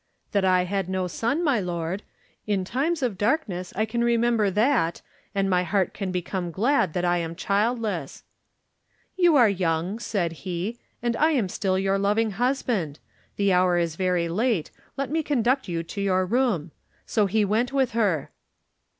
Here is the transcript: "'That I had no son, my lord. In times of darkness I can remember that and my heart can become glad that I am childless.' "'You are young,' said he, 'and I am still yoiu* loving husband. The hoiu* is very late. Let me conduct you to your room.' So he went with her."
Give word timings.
"'That 0.31 0.43
I 0.45 0.63
had 0.63 0.89
no 0.89 1.05
son, 1.05 1.43
my 1.43 1.59
lord. 1.59 2.01
In 2.47 2.65
times 2.65 3.03
of 3.03 3.19
darkness 3.19 3.71
I 3.75 3.85
can 3.85 4.03
remember 4.03 4.49
that 4.49 5.03
and 5.35 5.47
my 5.47 5.61
heart 5.61 5.93
can 5.93 6.11
become 6.11 6.49
glad 6.49 6.93
that 6.93 7.05
I 7.05 7.19
am 7.19 7.35
childless.' 7.35 8.23
"'You 9.15 9.35
are 9.35 9.47
young,' 9.47 9.99
said 9.99 10.31
he, 10.41 10.79
'and 11.03 11.15
I 11.17 11.33
am 11.33 11.47
still 11.49 11.75
yoiu* 11.75 12.01
loving 12.01 12.31
husband. 12.31 12.97
The 13.35 13.49
hoiu* 13.49 13.79
is 13.79 13.95
very 13.95 14.27
late. 14.27 14.71
Let 14.97 15.11
me 15.11 15.21
conduct 15.21 15.67
you 15.67 15.83
to 15.83 16.01
your 16.01 16.25
room.' 16.25 16.71
So 17.05 17.27
he 17.27 17.45
went 17.45 17.71
with 17.71 17.91
her." 17.91 18.31